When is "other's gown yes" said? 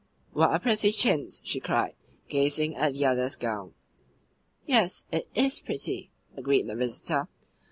3.05-5.05